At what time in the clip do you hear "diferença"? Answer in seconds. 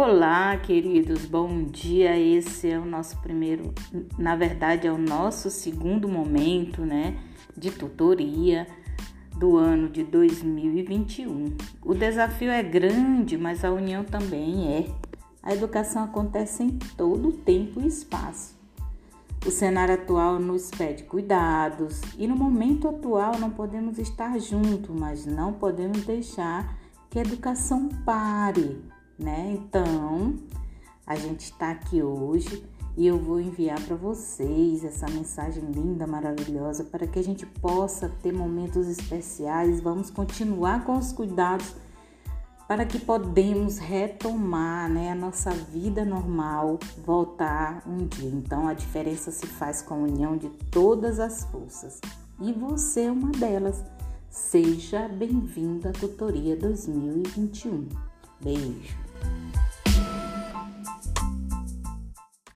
48.74-49.30